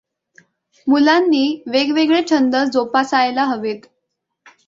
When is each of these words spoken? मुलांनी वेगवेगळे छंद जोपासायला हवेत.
मुलांनी 0.87 1.43
वेगवेगळे 1.67 2.21
छंद 2.29 2.55
जोपासायला 2.73 3.43
हवेत. 3.43 3.81